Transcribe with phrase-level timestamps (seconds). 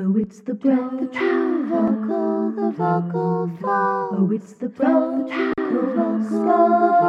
[0.00, 4.14] Oh, it's the breath, the true vocal, the vocal fold.
[4.14, 7.02] Oh, it's the breath, the true vocal, the vocal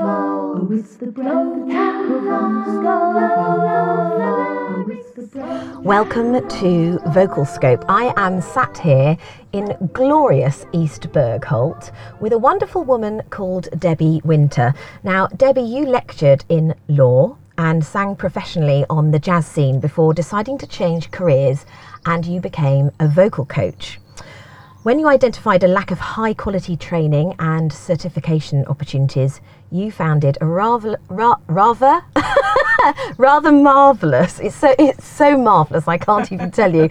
[0.00, 0.56] fold.
[0.56, 4.46] Oh, it's the breath, the true vocal, the vocal fold.
[4.72, 5.76] Oh, it's the breath.
[5.80, 7.84] Welcome to Vocalscope.
[7.86, 9.18] I am sat here
[9.52, 14.72] in glorious East Bergholt with a wonderful woman called Debbie Winter.
[15.04, 20.58] Now, Debbie, you lectured in law and sang professionally on the jazz scene before deciding
[20.58, 21.66] to change careers
[22.04, 23.98] and you became a vocal coach.
[24.82, 29.40] When you identified a lack of high quality training and certification opportunities,
[29.72, 32.02] you founded a rather, ra- rather,
[33.18, 34.38] rather marvelous.
[34.38, 35.88] It's so it's so marvelous.
[35.88, 36.88] I can't even tell you.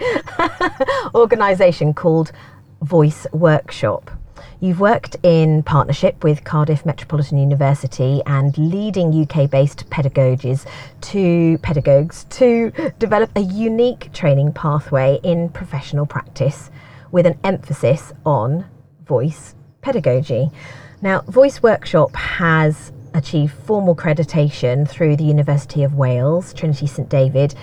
[1.16, 2.34] Organisation called
[2.82, 4.12] Voice Workshop.
[4.60, 10.66] You've worked in partnership with Cardiff Metropolitan University and leading UK based pedagogies
[11.02, 16.70] to pedagogues to develop a unique training pathway in professional practice
[17.12, 18.66] with an emphasis on
[19.06, 20.50] voice pedagogy.
[21.02, 27.56] Now, Voice Workshop has achieved formal accreditation through the University of Wales, Trinity St David,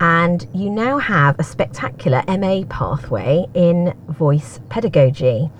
[0.00, 5.50] and you now have a spectacular MA pathway in voice pedagogy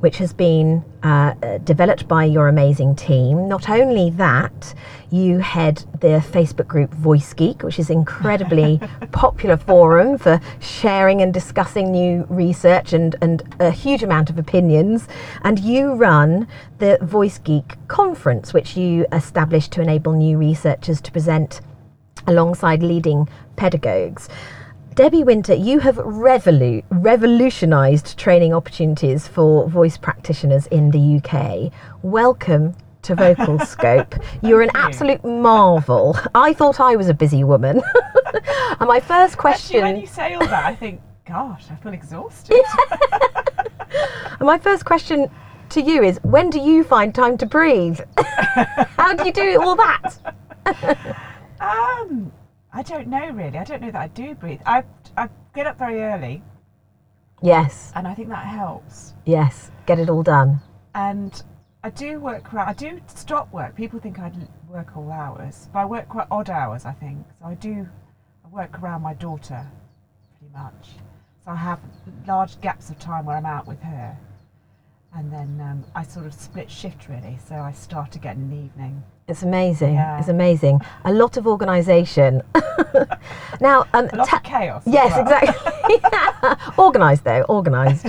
[0.00, 3.48] which has been uh, developed by your amazing team.
[3.48, 4.74] Not only that,
[5.10, 8.80] you head the Facebook group Voice Geek, which is incredibly
[9.12, 15.08] popular forum for sharing and discussing new research and, and a huge amount of opinions.
[15.42, 16.46] And you run
[16.78, 21.60] the Voice Geek conference, which you established to enable new researchers to present
[22.26, 24.28] alongside leading pedagogues.
[24.98, 31.72] Debbie Winter, you have revolu- revolutionised training opportunities for voice practitioners in the UK.
[32.02, 34.16] Welcome to Vocal Scope.
[34.42, 36.18] You're an absolute marvel.
[36.34, 37.80] I thought I was a busy woman.
[38.80, 41.92] and my first question Actually, when you say all that, I think, gosh, I feel
[41.92, 42.60] exhausted.
[44.40, 45.30] and my first question
[45.68, 48.00] to you is when do you find time to breathe?
[48.16, 50.34] How do you do all that?
[51.60, 52.32] um,
[52.78, 53.58] I don't know really.
[53.58, 54.60] I don't know that I do breathe.
[54.64, 54.84] I
[55.16, 56.44] I get up very early,
[57.42, 59.14] Yes, and I think that helps.
[59.24, 60.60] yes, get it all done.
[60.94, 61.42] And
[61.82, 62.68] I do work around.
[62.68, 63.74] I do stop work.
[63.74, 64.30] People think I
[64.68, 66.84] work all hours, but I work quite odd hours.
[66.84, 67.46] I think so.
[67.46, 67.88] I do.
[68.44, 69.66] I work around my daughter,
[70.38, 70.90] pretty much.
[71.44, 71.80] So I have
[72.28, 74.16] large gaps of time where I'm out with her,
[75.16, 77.38] and then um, I sort of split shift really.
[77.48, 79.02] So I start again in the evening.
[79.28, 79.94] It's amazing.
[79.94, 80.18] Yeah.
[80.18, 80.80] It's amazing.
[81.04, 82.40] A lot of organisation.
[83.60, 84.82] now, um, A lot ta- of chaos.
[84.86, 85.20] Yes, well.
[85.22, 86.74] exactly.
[86.78, 88.06] organised though, organised.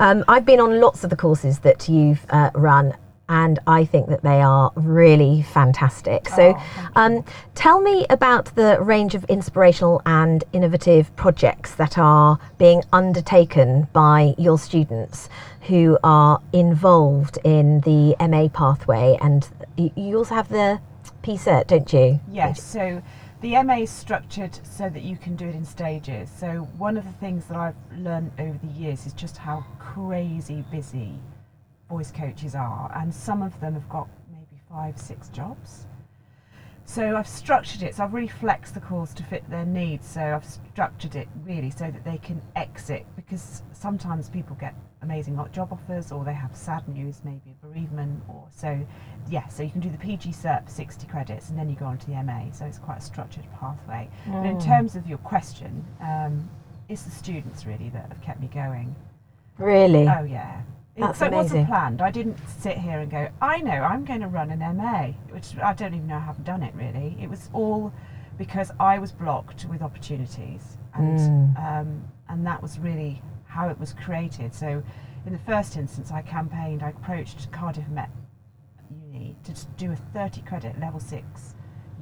[0.00, 2.94] um, I've been on lots of the courses that you've uh, run,
[3.28, 6.28] and I think that they are really fantastic.
[6.28, 7.24] So, Oh, thank um,
[7.54, 14.34] tell me about the range of inspirational and innovative projects that are being undertaken by
[14.38, 15.28] your students
[15.62, 20.80] who are involved in the MA pathway, and you also have the
[21.22, 22.20] PCERT, don't you?
[22.30, 23.02] Yes, so
[23.42, 26.30] the MA is structured so that you can do it in stages.
[26.30, 30.64] So one of the things that I've learned over the years is just how crazy
[30.70, 31.20] busy
[31.88, 35.86] voice coaches are, and some of them have got maybe five, six jobs.
[36.88, 40.08] So I've structured it, so I've really flexed the course to fit their needs.
[40.08, 45.36] So I've structured it really so that they can exit because sometimes people get amazing
[45.36, 48.80] lot job offers or they have sad news, maybe a bereavement or so.
[49.28, 51.84] Yeah, so you can do the PG cert for 60 credits and then you go
[51.84, 52.50] on to the MA.
[52.52, 54.08] So it's quite a structured pathway.
[54.26, 56.48] But in terms of your question, um,
[56.88, 58.96] it's the students really that have kept me going.
[59.58, 60.08] Really?
[60.08, 60.62] Oh yeah.
[60.98, 61.42] It- That's so it amazing.
[61.42, 62.02] wasn't planned.
[62.02, 65.56] I didn't sit here and go, I know, I'm going to run an MA, which
[65.62, 67.16] I don't even know how I haven't done it really.
[67.20, 67.92] It was all
[68.36, 71.18] because I was blocked with opportunities, and
[71.56, 71.80] Mm.
[71.80, 74.54] um, and that was really how it was created.
[74.54, 74.82] So,
[75.24, 76.82] in the first instance, I campaigned.
[76.82, 78.10] I approached Cardiff Met
[78.90, 81.54] Uni to do a 30 credit level six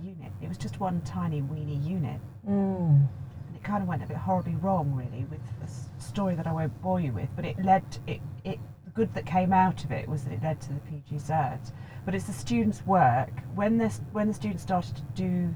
[0.03, 0.33] unit.
[0.41, 3.07] It was just one tiny weeny unit, Mm.
[3.47, 5.69] and it kind of went a bit horribly wrong, really, with a
[6.01, 7.29] story that I won't bore you with.
[7.37, 8.59] But it led it it
[8.97, 11.71] good that came out of it was that it led to the PG cert.
[12.05, 15.55] But it's the students' work when the when the students started to do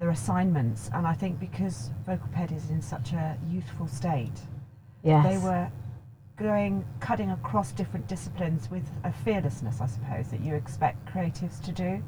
[0.00, 4.40] their assignments, and I think because vocal ped is in such a youthful state,
[5.04, 5.24] Yes.
[5.24, 5.70] they were
[6.36, 11.72] going cutting across different disciplines with a fearlessness, I suppose, that you expect creatives to
[11.72, 12.02] do.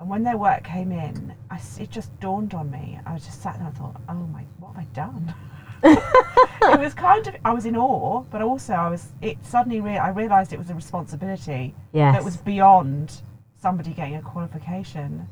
[0.00, 3.00] And when their work came in, I it just dawned on me.
[3.06, 5.34] I was just sat there and thought, oh my, what have I done?
[5.84, 9.98] it was kind of, I was in awe, but also I was, it suddenly, rea-
[9.98, 12.14] I realised it was a responsibility Yes.
[12.14, 13.22] that was beyond
[13.60, 15.28] somebody getting a qualification.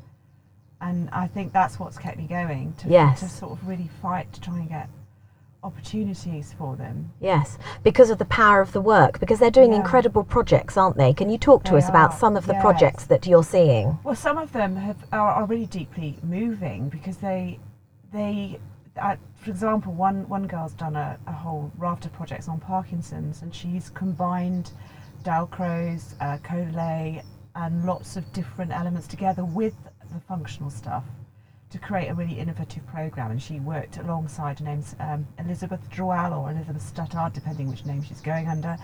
[0.81, 3.19] And I think that's what's kept me going to, Yes.
[3.21, 4.89] to sort of really fight to try and get
[5.63, 7.11] opportunities for them.
[7.21, 9.77] Yes, because of the power of the work, because they're doing Yeah.
[9.77, 11.13] incredible projects, aren't they?
[11.13, 12.61] Can you talk to They us about some of the yes.
[12.61, 13.97] projects that you're seeing?
[14.03, 17.59] Well, some of them have, are, are really deeply moving because they,
[18.11, 18.59] they,
[18.95, 23.53] for example, one one girl's done a, a whole raft of projects on Parkinson's, and
[23.53, 24.71] she's combined
[25.23, 27.23] Dalcroze, uh, Kodály,
[27.55, 29.73] and lots of different elements together with
[30.13, 31.03] the functional stuff
[31.71, 33.31] to create a really innovative program.
[33.31, 38.21] And she worked alongside name's um, Elizabeth Droual or Elizabeth Stuttard, depending which name she's
[38.21, 38.77] going under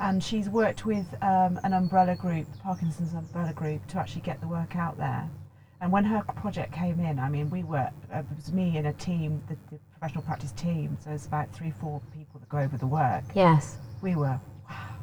[0.00, 4.48] and she's worked with um, an umbrella group, Parkinson's umbrella group, to actually get the
[4.48, 5.30] work out there.
[5.80, 8.86] And when her project came in, I mean, we were, uh, it was me and
[8.86, 12.58] a team, the, the professional practice team, so it's about three, four people that go
[12.58, 13.24] over the work.
[13.34, 13.76] Yes.
[14.00, 14.96] We were, wow,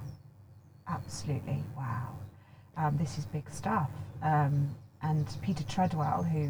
[0.87, 2.15] absolutely, wow.
[2.77, 3.89] Um, this is big stuff.
[4.23, 6.49] Um, and Peter Treadwell, who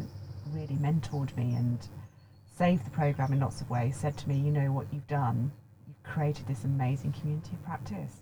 [0.52, 1.78] really mentored me and
[2.56, 5.50] saved the program in lots of ways, said to me, You know what you've done?
[5.86, 8.20] You've created this amazing community of practice,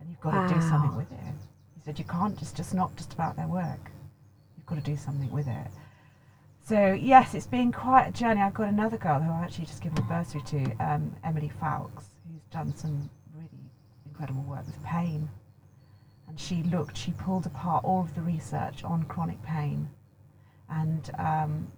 [0.00, 1.34] and you've got to do something with it.
[1.74, 3.90] He said, You can't just, just not just about their work,
[4.66, 5.68] got to do something with it.
[6.68, 8.40] So, yes, it's been quite a journey.
[8.40, 12.06] I've got another girl who I actually just given a bursary to, um, Emily Fowkes,
[12.28, 13.70] who's done some really
[14.04, 15.28] incredible work with pain.
[16.26, 19.88] And she looked, she pulled apart all of the research on chronic pain
[20.68, 21.70] and um,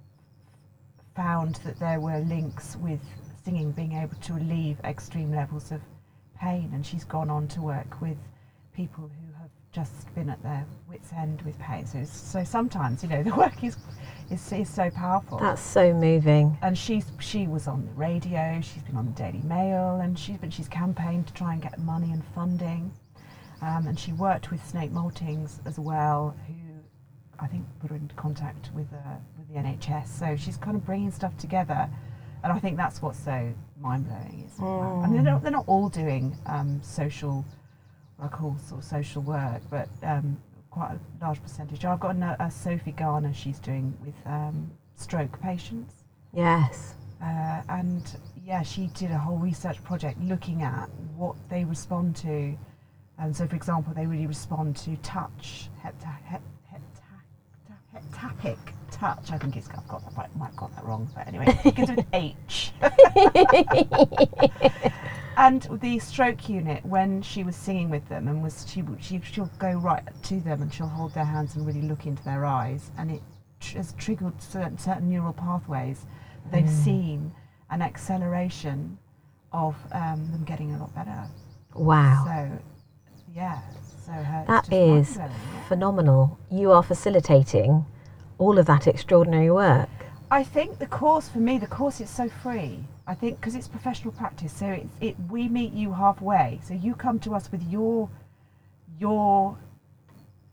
[1.14, 3.00] found that there were links with
[3.44, 5.82] singing being able to relieve extreme levels of
[6.40, 6.70] pain.
[6.72, 8.16] And she's gone on to work with
[8.72, 9.27] people who
[9.72, 11.86] just been at their wits' end with pain.
[11.86, 13.76] So, so sometimes, you know, the work is,
[14.30, 16.56] is, is so powerful That's so moving.
[16.62, 18.60] and she's she was on the radio.
[18.62, 21.78] She's been on the Daily Mail, and she's been she's campaigned to try and get
[21.78, 22.92] money and funding.
[23.60, 26.54] Um, and she worked with Snape Maltings as well, who
[27.40, 30.08] I think put her into contact with uh, with the NHS.
[30.08, 31.88] So she's kind of bringing stuff together,
[32.42, 34.44] and I think that's what's so mind blowing.
[34.46, 35.02] Is wow.
[35.04, 37.44] I they're not, they're not all doing um, social,
[38.26, 40.36] call sort of social work, but um,
[40.70, 41.84] quite a large percentage.
[41.84, 43.32] I've got a, a Sophie Garner.
[43.32, 46.02] She's doing with um, stroke patients.
[46.32, 46.94] Yes.
[47.22, 52.56] Uh, and yeah, she did a whole research project looking at what they respond to.
[53.18, 56.42] And so, for example, they really respond to touch, hepta, hep,
[56.72, 57.02] hepta,
[57.94, 58.58] heptapic
[58.90, 59.32] touch.
[59.32, 62.06] I think it's I've got that might have got that wrong, but anyway, it with
[62.12, 62.72] H.
[65.38, 69.50] and the stroke unit, when she was singing with them, and was she she she'll
[69.58, 72.90] go right to them and she'll hold their hands and really look into their eyes,
[72.98, 73.22] and it
[73.60, 76.06] tr- has triggered certain, certain neural pathways.
[76.50, 77.32] They've seen
[77.70, 78.98] an acceleration
[79.52, 81.24] of um, them getting a lot better.
[81.74, 82.24] Wow.
[82.26, 82.58] So,
[83.34, 83.60] yeah.
[84.04, 85.18] So her, That is
[85.68, 86.38] phenomenal.
[86.50, 87.86] You are facilitating
[88.38, 89.88] all of that extraordinary work.
[90.30, 92.80] I think the course for me, the course is so free.
[93.06, 96.60] I think because it's professional practice, so it, it we meet you halfway.
[96.62, 98.10] So you come to us with your
[98.98, 99.56] your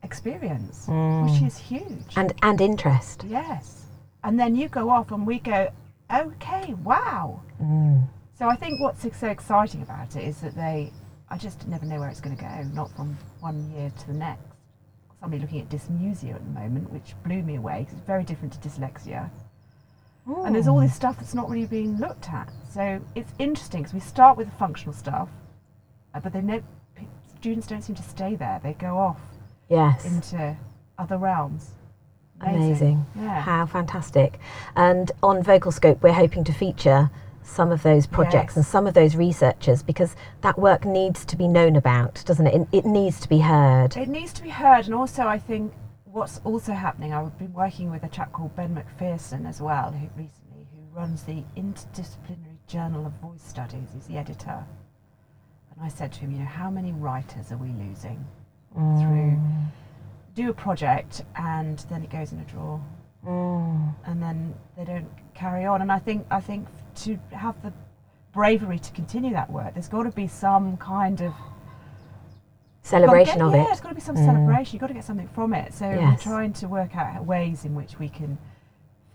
[0.03, 2.15] experience, which is huge.
[2.15, 3.25] And and interest.
[3.27, 3.85] yes,
[4.23, 5.69] and then you go off, and we go,
[6.13, 7.41] okay, wow.
[7.61, 8.07] Mm.
[8.37, 10.91] So I think what's so exciting about it is that they,
[11.29, 14.13] I just never know where it's going to go, not from one year to the
[14.13, 14.43] next.
[15.21, 18.53] Somebody looking at dysmusia at the moment, which blew me away because it's very different
[18.53, 19.29] to dyslexia.
[20.27, 22.49] And there's all this stuff that's not really being looked at.
[22.73, 25.29] So it's interesting because we start with the functional stuff,
[26.13, 26.61] uh, but then no,
[27.37, 28.59] students don't seem to stay there.
[28.63, 29.19] They go off
[29.69, 30.05] Yes.
[30.05, 30.55] into
[30.97, 31.71] other realms.
[32.41, 33.05] Amazing.
[33.15, 33.39] Yeah.
[33.41, 34.39] How fantastic.
[34.75, 37.09] And on Vocalscope, we're hoping to feature
[37.43, 38.55] some of those projects Yes.
[38.57, 42.55] and some of those researchers because that work needs to be known about, doesn't it?
[42.55, 43.95] It, it needs to be heard.
[43.95, 45.71] It needs to be heard, and also I think
[46.15, 47.13] what's also happening.
[47.13, 51.23] I've been working with a chap called Ben Macpherson as well, who recently who runs
[51.23, 53.89] the Interdisciplinary Journal of Voice Studies.
[53.93, 54.63] He's the editor,
[55.71, 58.25] and I said to him, you know, how many writers are we losing
[58.73, 59.39] through
[60.35, 62.81] do a project and then it goes in a drawer,
[63.25, 63.95] Mm.
[64.05, 65.81] and then they don't carry on.
[65.81, 66.67] And I think I think
[67.03, 67.73] to have the
[68.31, 71.33] bravery to continue that work, there's got to be some kind of
[72.85, 73.63] Celebration Gotta of get- it.
[73.65, 74.25] Yeah, it's got to be some Mm.
[74.25, 74.73] celebration.
[74.75, 75.73] You've got to get something from it.
[75.73, 78.37] So we're trying to work out ways in which we can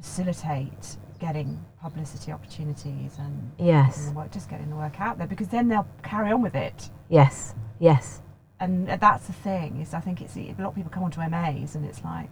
[0.00, 3.98] facilitate getting publicity opportunities and Yes.
[3.98, 6.90] getting work, just getting the work out there because then they'll carry on with it.
[7.08, 7.54] Yes.
[7.78, 8.22] Yes.
[8.58, 11.74] And that's the thing is I think it's a lot of people come onto MAs
[11.76, 12.28] and it's like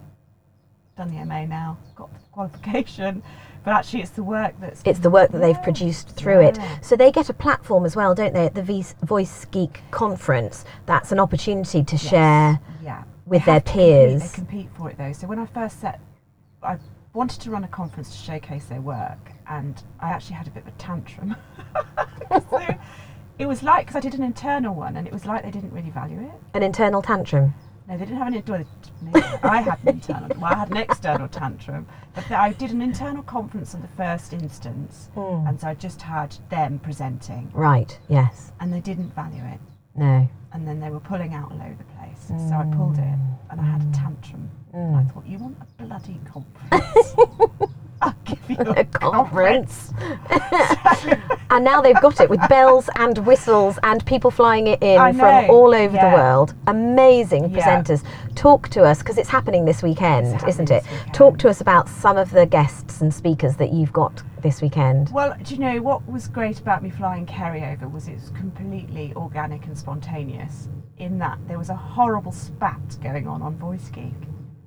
[0.99, 3.23] done the MA now, got the qualification,
[3.63, 6.59] but actually it's the work that's It's the work that they've produced through it.
[6.81, 8.61] So they get a platform as well, don't they, at the
[9.03, 10.65] Voice Geek conference?
[10.85, 12.01] That's an opportunity to Yes.
[12.09, 12.59] share.
[12.83, 13.03] yeah.
[13.25, 14.21] with They their compete- peers.
[14.31, 15.13] they compete for it though.
[15.13, 15.99] So when I first set,
[16.63, 16.77] I
[17.13, 20.63] wanted to run a conference to showcase their work, and I actually had a bit
[20.63, 21.35] of a tantrum
[22.49, 22.59] so
[23.37, 25.71] it was like because I did an internal one, and it was like they didn't
[25.71, 26.31] really value it.
[26.55, 27.53] An internal tantrum.
[27.89, 28.67] No, they didn't have an internal.
[29.41, 30.29] I had an internal.
[30.37, 34.31] Well, I had an external tantrum, but I did an internal conference in the first
[34.31, 35.47] instance, Hmm.
[35.47, 38.51] and so I just had them presenting, Right, yes.
[38.59, 39.59] and they didn't value it,
[39.95, 40.27] No.
[40.53, 42.27] and then they were pulling out all over the place.
[42.27, 42.77] So I hmm.
[42.77, 43.17] pulled it,
[43.49, 43.91] and I had a hmm.
[43.93, 44.51] tantrum.
[44.71, 47.15] And I thought, you want a bloody conference?
[48.03, 49.91] I'll give you a, A conference.
[51.51, 55.49] and now they've got it with bells and whistles and people flying it in from
[55.49, 56.09] all over yeah.
[56.09, 56.53] the world.
[56.67, 57.59] Amazing Yeah.
[57.59, 58.03] presenters.
[58.35, 60.83] Talk to us because it's happening this weekend, happening isn't it?
[60.83, 61.13] weekend.
[61.13, 65.09] Talk to us about some of the guests and speakers that you've got this weekend.
[65.11, 68.29] Well, do you know what was great about me flying Kerry over was it was
[68.31, 70.69] completely organic and spontaneous.
[70.97, 74.13] In that there was a horrible spat going on on Voice Geek,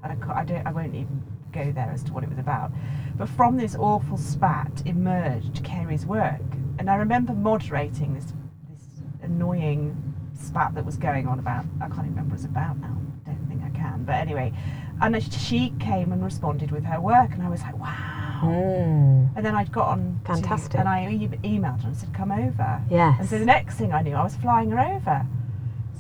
[0.02, 1.22] and I, I don't, I won't even
[1.52, 2.72] go there as to what it was about.
[3.16, 6.40] But from this awful spat emerged Kerry's work,
[6.82, 8.24] and I remember moderating this
[8.68, 8.88] this
[9.22, 11.64] annoying spat that was going on about.
[11.80, 12.96] I can't even remember what it was about now.
[13.24, 14.02] I don't think I can.
[14.02, 14.52] But anyway,
[15.00, 18.40] and she came and responded with her work, and I was like, wow.
[18.42, 19.30] Mm.
[19.36, 20.80] And then I'd got on to- Fantastic.
[20.80, 23.20] and I e- emailed her and said, "Come over." Yes.
[23.20, 25.24] And so the next thing I knew, I was flying her over,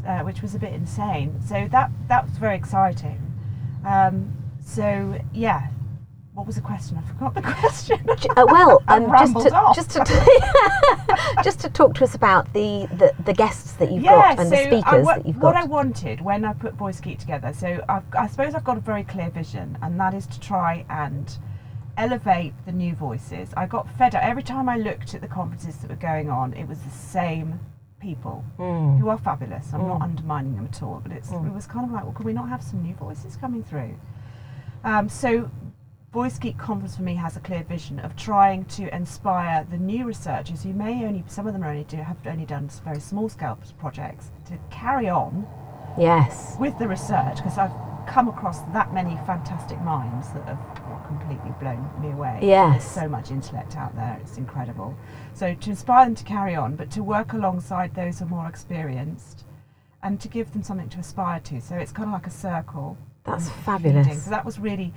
[0.04, 1.40] uh, which was a bit insane.
[1.46, 3.20] So that that was very exciting.
[3.86, 4.32] Um,
[4.64, 5.68] so yeah,
[6.34, 6.96] what was the question?
[6.96, 7.98] I forgot the question.
[8.36, 9.76] Uh, well, um, just to off.
[9.76, 10.04] just to
[11.44, 14.56] just to talk to us about the, the, the guests that you've got and so
[14.56, 15.54] the I speakers that you've got.
[15.54, 15.56] what.
[15.56, 18.80] I wanted when I put Voice Geek together, so I've, I suppose I've got a
[18.80, 21.36] very clear vision, and that is to try and
[21.98, 23.50] elevate the new voices.
[23.56, 26.54] I got fed up every time I looked at the conferences that were going on.
[26.54, 27.60] It was the same
[28.00, 28.98] people Mm.
[28.98, 29.72] who are fabulous.
[29.74, 30.04] I'm not Mm.
[30.04, 31.46] undermining them at all, but it's, Mm.
[31.48, 33.94] it was kind of like, well, can we not have some new voices coming through?
[34.84, 35.48] Um, so,
[36.12, 40.04] Voice Geek Conference for me has a clear vision of trying to inspire the new
[40.04, 43.58] researchers who may only, some of them only do have only done very small scale
[43.78, 45.46] projects, to carry on
[45.96, 46.56] Yes.
[46.60, 47.72] with the research because I've
[48.06, 52.40] come across that many fantastic minds that have completely blown me away.
[52.42, 52.82] Yes.
[52.82, 54.94] There's so much intellect out there, it's incredible.
[55.32, 58.48] So to inspire them to carry on, but to work alongside those who are more
[58.48, 59.44] experienced
[60.02, 61.58] and to give them something to aspire to.
[61.62, 62.98] So it's kind of like a circle.
[63.24, 63.64] That's mm.
[63.64, 64.06] fabulous.
[64.06, 64.20] feeding.
[64.20, 64.92] So that was really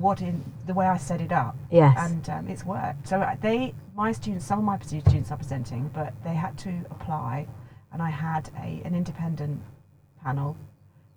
[0.00, 1.56] what in the way I set it up.
[1.70, 1.96] Yes.
[1.98, 3.08] And um, it's worked.
[3.08, 6.70] So uh, they, my students, some of my students are presenting, but they had to
[6.90, 7.46] apply,
[7.92, 9.60] and I had a an independent
[10.22, 10.56] panel.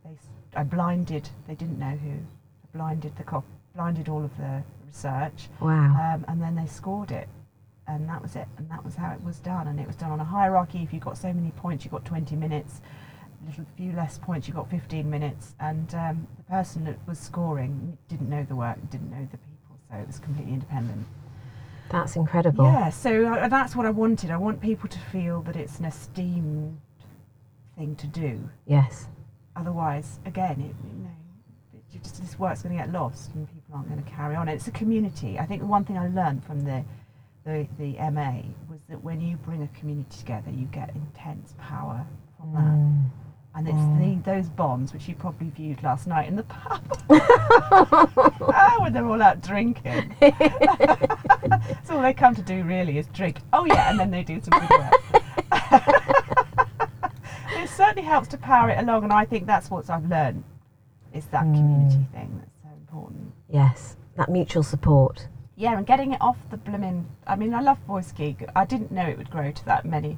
[0.04, 0.18] They,
[0.56, 1.30] I blinded.
[1.48, 2.12] They didn't know who.
[2.12, 3.46] I blinded the cop,
[3.76, 6.14] blinded all of the research, wow.
[6.16, 7.28] um, and then they scored it,
[7.88, 8.48] and that was it.
[8.58, 9.68] And that was how it was done.
[9.68, 10.80] And it was done on a hierarchy.
[10.84, 12.82] If you got so many points, you got 20 minutes.
[13.44, 15.56] A little few less points, you got 15 minutes.
[15.60, 19.78] And um, the person that was scoring didn't know the work, didn't know the people,
[19.90, 21.06] so it was completely independent.
[21.90, 22.66] That's incredible.
[22.66, 24.32] Yeah, so uh, that's what I wanted.
[24.32, 26.80] I want people to feel that it's an esteemed
[27.78, 28.50] thing to do.
[28.66, 29.08] Yes.
[29.56, 31.10] Otherwise, again, it, you know,
[31.74, 34.48] it, just this work's going to get lost and people aren't going to carry on.
[34.48, 35.38] And it's a community.
[35.38, 36.84] I think the one thing I learned from the,
[37.44, 42.06] the the MA was that when you bring a community together, you get intense power
[42.40, 42.62] from that.
[42.62, 43.10] Mm.
[43.12, 43.12] And
[44.24, 49.22] those bonds which you probably viewed last night in the pub ah, when they're all
[49.22, 50.16] out drinking.
[51.84, 53.40] so all they come to do really is drink.
[53.54, 54.94] Oh yeah, and then they do some good work.
[57.58, 60.44] it certainly helps to power it along, and I think that's what I've learned
[61.14, 63.34] is that community thing that's so important.
[63.50, 63.98] Yes.
[64.16, 65.28] That mutual support.
[65.56, 67.08] Yeah, and getting it off the blooming.
[67.28, 68.44] I mean, I love Voice Geek.
[68.56, 70.18] I didn't know it would grow to that many,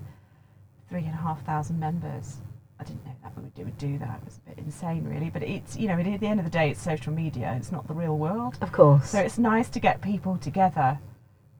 [0.90, 2.38] three and a half thousand members.
[2.80, 4.20] I didn't know that it would, do that.
[4.22, 5.30] It was a bit insane, really.
[5.30, 7.54] But it's you know, at the end of the day, it's social media.
[7.58, 8.58] It's not the real world.
[8.62, 9.10] Of course.
[9.10, 11.00] So it's nice to get people together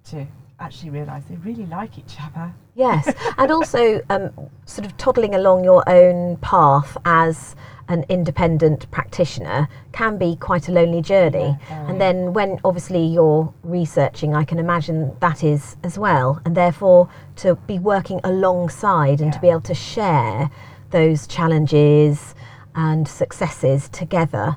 [0.10, 0.28] to
[0.60, 2.54] actually realise they really like each other.
[2.76, 4.32] Yes, and also um,
[4.66, 7.56] sort of toddling along your own path as
[7.90, 11.58] an independent practitioner can be quite a lonely journey.
[11.70, 16.42] Yeah, and then when obviously you're researching, I can imagine that is as well.
[16.46, 20.50] And therefore, to be working alongside and to be able to share
[20.94, 22.34] those challenges
[22.76, 24.56] and successes together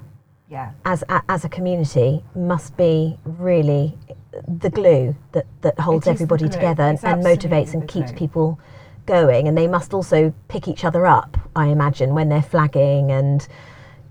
[0.48, 0.70] Yeah.
[0.84, 3.98] as a, as a community must be really
[4.46, 8.10] the glue that, that holds It is the everybody together and, and motivates and keeps
[8.12, 8.18] glue.
[8.18, 8.60] people
[9.06, 13.46] going and they must also pick each other up i imagine when they're flagging and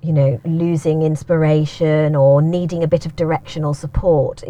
[0.01, 4.41] you know losing inspiration or needing a bit of direction or support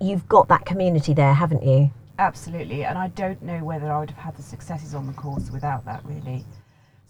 [0.00, 4.10] you've got that community there haven't you Absolutely, and I don't know whether I would
[4.10, 6.44] have had the successes on the course without that really.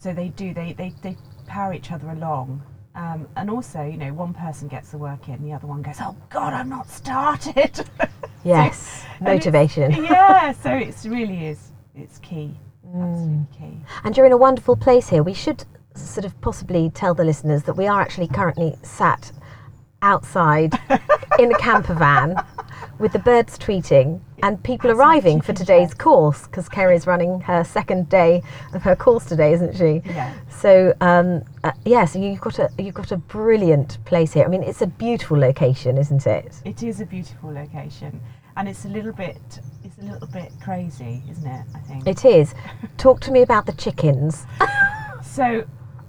[0.03, 1.15] So they do, they, they, they
[1.47, 2.61] power each other along.
[2.93, 5.95] Um, and also, you know, one person gets the work in, the other one goes,
[6.01, 7.85] oh God, I'm not started.
[8.43, 12.53] yes it's- motivation yeah, so it really is it's key,
[12.85, 13.13] Mm.
[13.13, 13.77] absolutely key.
[14.03, 15.23] And you're in a wonderful place here.
[15.23, 15.63] We should
[15.95, 19.31] sort of possibly tell the listeners that we are actually currently sat
[20.01, 20.73] outside
[21.39, 22.35] in a camper van
[22.99, 28.09] with the birds tweeting and people arriving for today's course because Kerry's running her second
[28.09, 30.01] day of her course today, isn't she?
[30.05, 30.33] Yeah.
[30.49, 34.45] So um, uh, yeah, so you've got a you've got a brilliant place here.
[34.45, 36.61] I mean, it's a beautiful location, isn't it?
[36.65, 38.21] It is a beautiful location,
[38.57, 39.41] and it's a little bit
[39.83, 41.65] it's a little bit crazy, isn't it?
[41.75, 42.07] I think.
[42.07, 42.53] It is.
[42.97, 44.45] Talk to me about the chickens.
[45.23, 45.63] So,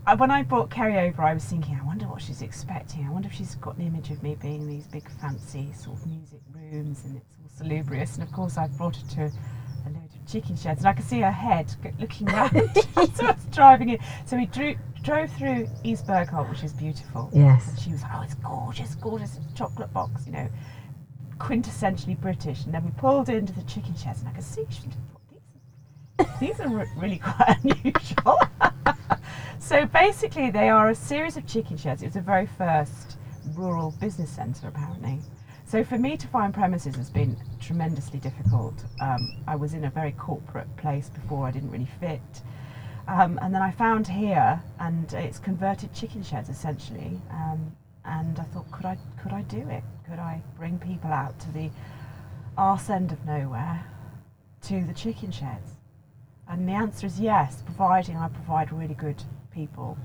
[0.06, 3.06] uh, when I brought Kerry over, I was thinking, I wonder what she's expecting.
[3.06, 5.98] I wonder if she's got an image of me being in these big, fancy sort
[5.98, 8.14] of music rooms and it's all salubrious.
[8.16, 9.20] And of course, I brought her to
[9.86, 12.50] a load of chicken sheds, and I could see her head looking round.
[12.96, 13.98] I was driving in.
[14.26, 17.30] So we drew, drove through East Bergholt, which is beautiful.
[17.32, 17.68] Yes.
[17.68, 20.48] And she was like, oh, it's gorgeous, gorgeous chocolate box, you know,
[21.38, 22.64] quintessentially British.
[22.64, 26.56] And then we pulled into the chicken sheds, and I could see she thought, these,
[26.56, 28.38] these are really quite unusual.
[29.64, 32.02] So basically, they are a series of chicken sheds.
[32.02, 33.16] It was the very first
[33.54, 35.20] rural business centre, apparently.
[35.64, 38.84] So for me to find premises has been tremendously difficult.
[39.00, 42.20] Um, I was in a very corporate place before, I didn't really fit.
[43.08, 47.18] Um, and then I found here, and it's converted chicken sheds essentially.
[47.30, 49.82] Um, and I thought, could I could I do it?
[50.08, 51.70] Could I bring people out to the
[52.58, 53.86] arse end of nowhere,
[54.62, 55.70] to the chicken sheds?
[56.48, 59.22] And the answer is yes, providing I provide really good
[59.54, 59.96] people.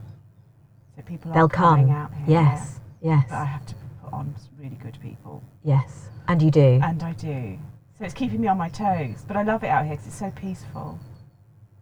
[0.95, 1.95] So people They'll are coming come.
[1.95, 2.25] out here.
[2.27, 2.79] Yes.
[3.01, 3.23] yeah.
[3.29, 6.09] But I have to put on some really good people, Yes.
[6.27, 6.79] And you do.
[6.83, 7.57] and I do.
[7.97, 9.23] So it's keeping me on my toes.
[9.27, 10.99] But I love it out here because it's so peaceful.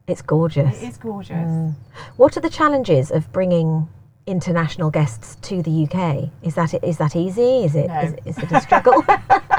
[0.07, 0.81] It's gorgeous.
[0.81, 1.35] It is gorgeous.
[1.35, 1.75] Mm.
[2.15, 3.89] What are the challenges of bringing
[4.25, 6.29] international guests to the UK?
[6.43, 7.65] Is that is that easy?
[7.65, 7.99] Is it No.
[7.99, 9.03] is, is it a struggle?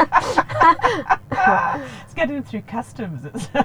[2.02, 3.26] it's getting through customs.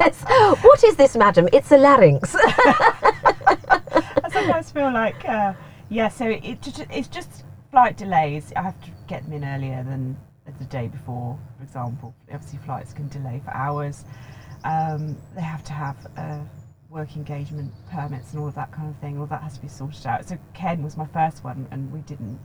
[0.00, 0.24] Yes.
[0.62, 1.48] What is this, madam?
[1.52, 2.34] It's a larynx.
[2.34, 5.52] I sometimes feel like, uh,
[5.90, 8.52] yeah, so it, it it's just flight delays.
[8.56, 10.16] I have to get them in earlier than
[10.58, 12.14] the day before, for example.
[12.32, 14.04] Obviously, flights can delay for hours.
[14.64, 16.40] Um, they have to have uh,
[16.88, 19.18] work engagement permits and all of that kind of thing.
[19.18, 20.26] All that has to be sorted out.
[20.28, 22.38] So Ken was my first one, and we didn't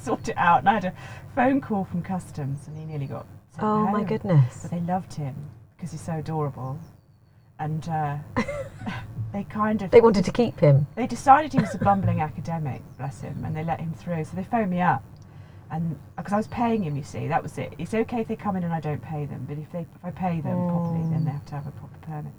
[0.00, 0.60] sort it out.
[0.60, 0.94] And I had a
[1.34, 3.26] phone call from customs, and he nearly got
[3.60, 4.60] oh my goodness.
[4.62, 5.34] But they loved him
[5.76, 6.78] because he's so adorable,
[7.58, 8.16] and uh,
[9.32, 10.86] they kind of They wanted to keep him.
[10.94, 14.24] they decided he was a bumbling academic, bless him, and they let him through.
[14.24, 15.02] So they phoned me up,
[15.70, 17.74] and because I was paying him, you see, that was it.
[17.78, 20.04] It's okay if they come in and I don't pay them, but if they if
[20.04, 22.32] I pay them properly, then they have to have a proper permit.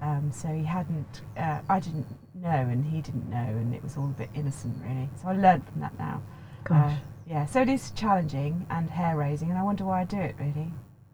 [0.00, 3.96] Um, so he hadn't, uh, I didn't know, and he didn't know, and it was
[3.96, 5.08] all a bit innocent, really.
[5.20, 6.22] So I learned from that now.
[6.68, 6.92] Gosh.
[6.92, 10.18] Uh, yeah, so it is challenging and hair raising, and I wonder why I do
[10.18, 10.72] it really.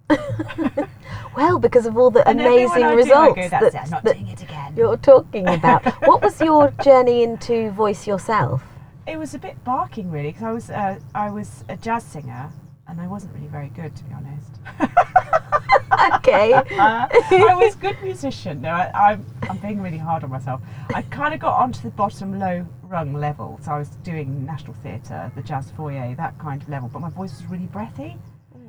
[1.36, 4.04] Well, because of all the And amazing I do, results go, That's that, it, that
[4.14, 4.74] doing it again.
[4.76, 5.84] you're talking about.
[6.06, 8.62] what was your journey into voice yourself?
[9.06, 12.50] It was a bit barking really because I was uh, I was a jazz singer
[12.86, 14.50] and I wasn't really very good to be honest.
[16.16, 16.52] Okay.
[16.52, 18.60] Uh, I was a good musician.
[18.62, 20.60] No, I, I'm I'm being really hard on myself.
[20.94, 24.74] I kind of got onto the bottom low rung level, so I was doing National
[24.74, 26.88] Theatre, the Jazz Foyer, that kind of level.
[26.92, 28.16] But my voice was really breathy,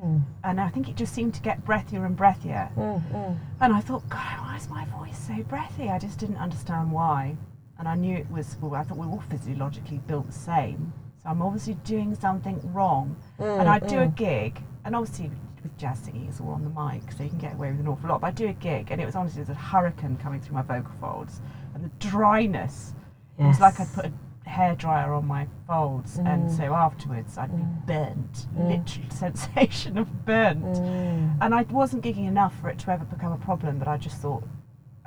[0.04, 2.74] Mm, and I think it just seemed to get breathier and breathier.
[2.76, 3.38] mm, mm.
[3.62, 5.90] And I thought, God, why is my voice so breathy?
[5.90, 7.38] I just didn't understand why.
[7.80, 10.94] And I knew it was, well, I thought we're all physiologically built the same.
[11.24, 13.16] So I'm obviously doing something wrong.
[13.40, 15.32] and I'd do a gig, and obviously
[15.66, 17.88] with jazz singing, it's all on the mic, so you can get away with an
[17.88, 18.22] awful lot.
[18.22, 20.62] But I'd do a gig, and it was honestly, there's a hurricane coming through my
[20.62, 21.42] vocal folds.
[21.74, 22.94] And the dryness,
[23.38, 24.14] it was like I'd put a
[24.48, 26.18] hairdryer on my folds.
[26.18, 26.58] And mm.
[26.58, 27.86] so afterwards, I'd be mm.
[27.88, 28.70] burnt, mm.
[28.70, 30.64] literal sensation of burnt.
[30.64, 31.38] Mm.
[31.42, 34.18] And I wasn't gigging enough for it to ever become a problem, but I just
[34.18, 34.44] thought,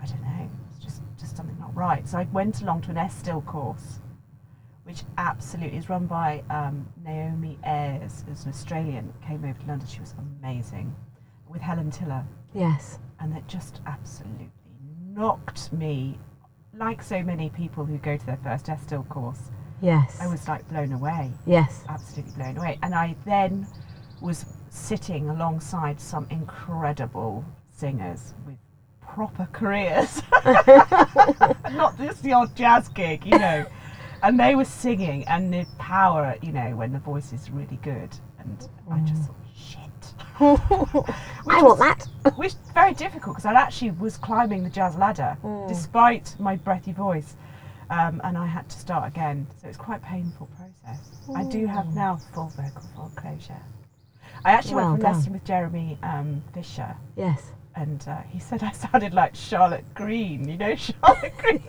[0.00, 2.06] I don't know, it's just, just something not right.
[2.08, 4.00] So I went along to an Estill course,
[4.88, 9.86] which absolutely is run by um, Naomi Ayres, who's an Australian, came over to London.
[9.86, 10.96] She was amazing,
[11.46, 12.24] with Helen Tiller.
[12.54, 12.98] Yes.
[13.20, 14.50] And it just absolutely
[15.14, 16.18] knocked me,
[16.74, 19.50] like so many people who go to their first Estill course,
[19.82, 20.18] Yes.
[20.20, 21.84] I was like blown away Yes.
[21.88, 22.78] absolutely blown away.
[22.82, 23.66] And I then
[24.22, 28.56] was sitting alongside some incredible singers with
[29.02, 30.22] proper careers,
[31.74, 33.66] not just the odd jazz gig, you know.
[34.22, 38.10] And they were singing, and the power, you know, when the voice is really good.
[38.40, 39.78] And I just thought, shit.
[40.40, 42.06] I want that.
[42.36, 45.36] Which is very difficult because I actually was climbing the jazz ladder
[45.68, 47.36] despite my breathy voice.
[47.90, 49.46] Um, and I had to start again.
[49.62, 51.00] So it's quite a painful process.
[51.34, 53.56] I do have now full vocal fold closure.
[54.44, 55.16] I actually Well went for done.
[55.16, 57.50] lesson with Jeremy um, Fisher, Yes.
[57.74, 60.46] and uh, he said I sounded like Charlotte Green.
[60.48, 61.62] You know Charlotte Green.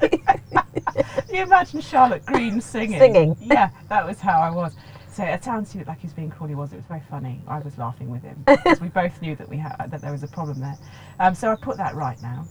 [0.73, 2.99] Can you imagine Charlotte Green singing?
[2.99, 3.38] Singing.
[3.41, 4.75] Yeah, that was how I was.
[5.12, 6.47] So it sounds like he was being cruel.
[6.49, 6.71] He was.
[6.71, 7.41] It was very funny.
[7.47, 10.23] I was laughing with him because we both knew that we had that there was
[10.23, 10.77] a problem there.
[11.19, 12.45] Um, so I put that right now,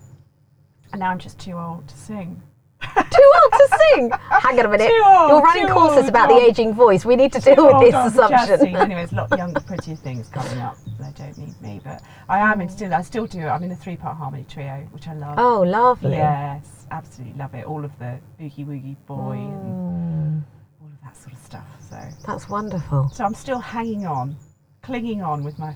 [0.92, 2.42] and now I'm just too old to sing.
[2.80, 4.10] Too old to sing.
[4.30, 4.90] Hang on a minute.
[5.04, 7.04] Old, You're running courses old, about the aging voice.
[7.04, 8.76] We need to Too deal with this on the jazz assumption.
[8.76, 10.76] Anyway, there's a lot of younger, prettier things coming up.
[11.00, 12.94] They don't need me, but I am in still.
[12.94, 13.46] I still do.
[13.46, 15.34] I'm in a three-part harmony trio, which I love.
[15.38, 16.12] Oh, lovely.
[16.12, 17.64] Yes, absolutely love it.
[17.66, 20.42] All of the boogie woogie boy and Mm,
[20.80, 21.66] all of that sort of stuff.
[21.90, 23.08] So, that's wonderful.
[23.12, 24.36] so I'm still hanging on,
[24.82, 25.74] clinging on with my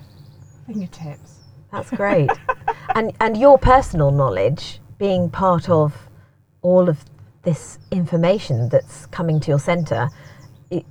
[0.67, 1.39] fingertips.
[1.71, 2.29] That's great.
[2.95, 6.07] and and your personal knowledge being part of
[6.63, 7.05] all of
[7.43, 10.09] this information that's coming to your centre,
[10.71, 10.85] it,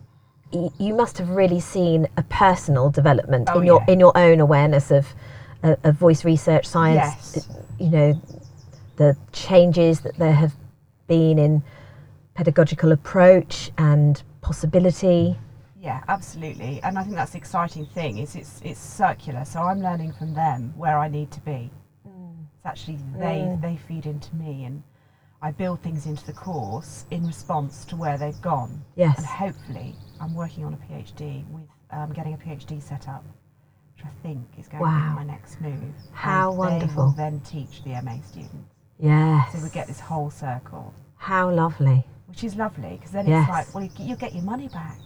[0.78, 3.92] you must have really seen a personal development Oh, in your yeah.
[3.94, 5.08] in your own awareness of
[5.64, 7.34] uh, of voice research science.
[7.36, 7.48] Yes.
[7.80, 8.22] You know,
[8.96, 10.54] the changes that there have
[11.08, 11.62] been in
[12.34, 15.36] pedagogical approach and possibility.
[15.80, 16.80] Yeah, absolutely.
[16.82, 19.44] And I think that's the exciting thing is it's it's circular.
[19.44, 21.70] So I'm learning from them where I need to be.
[22.04, 23.60] It's actually they Mm.
[23.62, 24.82] they feed into me and
[25.44, 28.80] I build things into the course in response to where they've gone.
[28.94, 29.18] Yes.
[29.18, 33.24] And hopefully I'm working on a PhD with um, getting a PhD set up,
[33.96, 35.82] which I think is going to be my next move.
[36.12, 36.88] How and wonderful.
[36.88, 38.54] They will then teach the MA students.
[39.00, 39.52] Yes.
[39.52, 42.04] So we get this whole circle, How lovely.
[42.26, 43.48] which is lovely because then Yes.
[43.48, 44.98] it's like, well, you, you get your money back.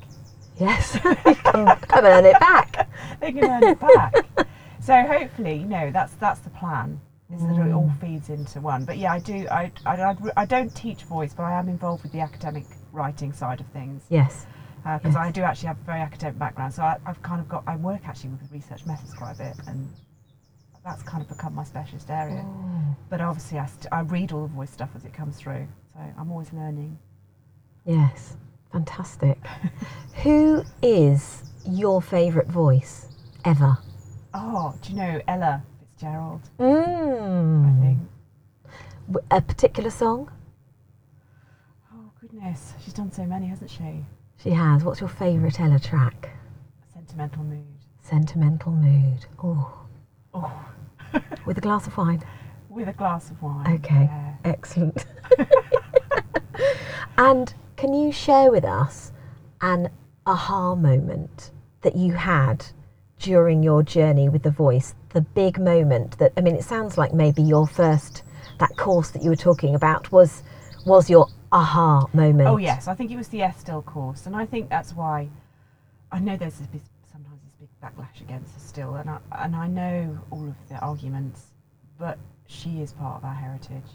[0.61, 0.99] Yes.
[1.45, 2.91] come, come and earn it back.
[3.21, 4.15] they can earn it back.
[4.83, 7.01] so hopefully, you know, that's that's the plan.
[7.33, 8.01] Is that it all mm.
[8.01, 8.85] feeds into one.
[8.85, 9.49] But yeah, I do.
[9.51, 13.61] I, I, I, don't teach voice, but I am involved with the academic writing side
[13.61, 14.47] of things Yes.
[14.85, 15.21] Uh, because Yes.
[15.21, 16.73] I do actually have a very academic background.
[16.73, 17.65] So I, I've kind of got.
[17.67, 19.93] I work actually with research methods quite a bit, and
[20.85, 22.45] that's kind of become my specialist area.
[22.47, 22.97] Oh.
[23.11, 26.01] But obviously, I, st- I read all the voice stuff as it comes through, so
[26.17, 26.97] I'm always learning.
[27.85, 28.37] Yes.
[28.71, 29.39] Fantastic.
[30.23, 33.09] Who is your favourite voice
[33.45, 33.79] ever?
[34.33, 35.65] Oh, do you know Ella
[35.97, 36.43] Fitzgerald?
[36.59, 37.81] I Mm.
[37.81, 37.99] think.
[39.11, 40.31] W- A particular song?
[41.91, 44.05] Oh goodness, she's done so many, hasn't she?
[44.37, 44.85] She has.
[44.85, 46.31] What's your favourite Ella track?
[46.93, 47.65] Sentimental mood.
[48.03, 49.25] Sentimental Mood.
[49.43, 49.87] Oh,
[50.35, 50.69] Oh,
[51.47, 52.23] with a glass of wine.
[52.69, 53.67] with a glass of wine.
[53.77, 54.35] Okay, yeah.
[54.45, 55.07] excellent.
[57.17, 59.13] and can you share with us
[59.63, 59.89] an
[60.27, 62.67] aha moment that you had
[63.19, 64.95] during your journey with the voice?
[65.11, 68.23] The big moment that I mean, it sounds like maybe your first
[68.59, 70.43] that course that you were talking about was
[70.85, 72.49] was your aha moment.
[72.49, 75.29] Oh yes, I think it was the Estill course, and I think that's why
[76.13, 80.19] I know there's this sometimes this big backlash against Estill, and I and I know
[80.31, 81.47] all of the arguments,
[81.99, 83.91] but she is part of our heritage.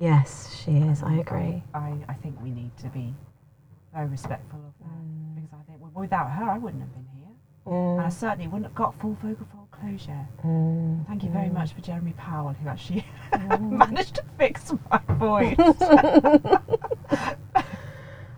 [0.00, 1.02] Yes, she is.
[1.04, 1.62] I agree.
[1.72, 3.14] I, I think we need to be
[3.94, 5.36] very respectful of that Mm.
[5.36, 7.03] because I think well, without her, I wouldn't have been
[7.66, 10.26] here, and I Mm, certainly wouldn't have got full vocal fold closure.
[10.44, 11.54] mm, Thank you very mm.
[11.54, 13.04] much for Jeremy Powell, who actually
[13.60, 15.56] managed to fix my voice.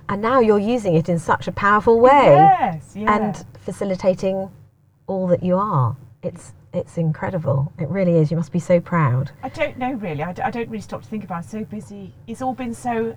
[0.08, 2.26] And now you're using it in such a powerful way.
[2.26, 3.16] Yes, yeah.
[3.16, 4.48] and facilitating
[5.08, 5.96] all that you are.
[6.22, 7.72] It's it's incredible.
[7.78, 8.30] It really is.
[8.30, 9.32] You must be so proud.
[9.42, 10.22] I don't know really.
[10.22, 11.54] I, d- I don't really stop to think about it.
[11.56, 12.14] I'm so busy.
[12.28, 13.16] It's all been so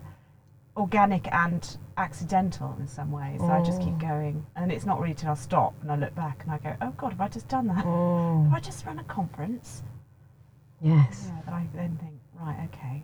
[0.79, 3.39] organic and accidental in some ways.
[3.41, 3.99] So I just keep Mm.
[4.09, 4.45] going.
[4.55, 6.91] And it's not really till I stop and I look back and I go, oh
[6.97, 7.83] God, have I just done that?
[7.85, 9.83] Have I just run a conference?
[10.81, 11.25] Yes.
[11.29, 13.03] Yeah, that I then think, right, okay.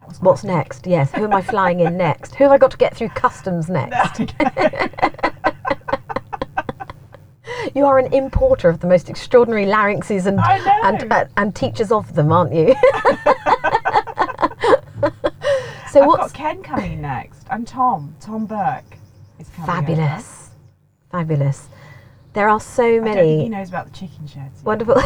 [0.00, 0.86] That was What's next?
[0.86, 1.12] Yes.
[1.12, 2.34] Who am I flying in next?
[2.36, 4.34] Who have I got to get through customs next?
[7.74, 12.14] You are an importer of the most extraordinary larynxes and and uh, and teachers of
[12.14, 12.74] them, aren't you?
[15.90, 18.14] so I've what's got Ken coming next and Tom.
[18.20, 18.96] Tom Burke
[19.38, 19.70] is coming.
[19.70, 19.80] over.
[19.86, 20.50] fabulous?
[21.10, 21.68] Fabulous.
[22.32, 24.62] There are so I don't think many he knows about the chicken sheds.
[24.62, 25.02] wonderful.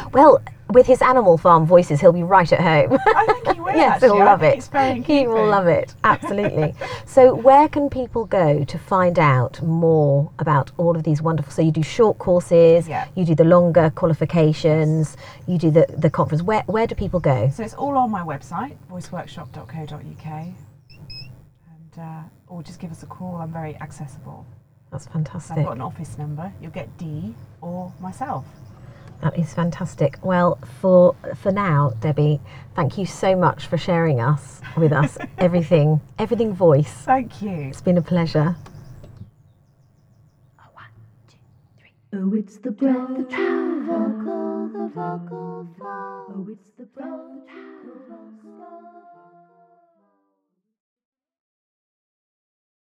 [0.12, 2.98] well, with his animal farm voices, he'll be right at home.
[3.06, 3.74] I think he will.
[3.74, 4.08] yes, actually.
[4.08, 4.58] he'll love it.
[4.58, 5.94] It's very in He will love it.
[6.04, 6.74] Absolutely.
[7.06, 11.52] so, where can people go to find out more about all of these wonderful?
[11.52, 13.06] So, you do short courses, Yeah.
[13.14, 16.42] you do the longer qualifications, you do the, the conference.
[16.42, 17.48] Where, where do people go?
[17.50, 23.36] So it's all on my website, voiceworkshop.co.uk, and uh, or just give us a call.
[23.36, 24.46] I'm very accessible.
[24.90, 25.58] That's fantastic.
[25.58, 26.52] I've got an office number.
[26.60, 28.44] You'll get D or myself.
[29.22, 30.18] That is fantastic.
[30.22, 32.40] Well, for for now, Debbie,
[32.74, 36.92] thank you so much for sharing us with us everything, everything voice.
[36.92, 37.50] Thank you.
[37.50, 38.56] It's been a pleasure.
[42.18, 45.68] Oh, it's the breath, the true vocal, the vocal.
[45.76, 46.26] vocal.
[46.30, 47.48] Oh, it's the breath that